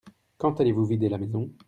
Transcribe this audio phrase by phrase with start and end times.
[0.39, 1.51] Quand allez-vous vider la maison?